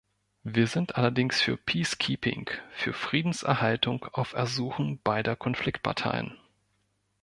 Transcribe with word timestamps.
Wir 0.41 0.65
sind 0.65 0.95
allerdings 0.95 1.39
für 1.41 1.57
"peace 1.57 1.99
keeping", 1.99 2.49
für 2.71 2.91
Friedenserhaltung 2.91 4.03
auf 4.05 4.33
Ersuchen 4.33 4.99
beider 5.03 5.35
Konfliktparteien. 5.35 6.35